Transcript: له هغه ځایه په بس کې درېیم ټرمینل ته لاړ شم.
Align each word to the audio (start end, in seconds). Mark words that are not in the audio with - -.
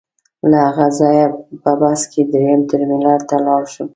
له 0.49 0.57
هغه 0.67 0.85
ځایه 0.99 1.27
په 1.61 1.71
بس 1.81 2.01
کې 2.11 2.21
درېیم 2.33 2.61
ټرمینل 2.69 3.19
ته 3.29 3.35
لاړ 3.45 3.63
شم. 3.73 3.87